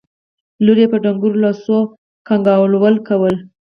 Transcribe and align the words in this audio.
لور 0.63 0.77
يې 0.81 0.87
په 0.91 0.97
ډنګرو 1.03 1.41
لاسو 1.45 1.77
کنګالول 2.27 2.95
کول. 3.07 3.35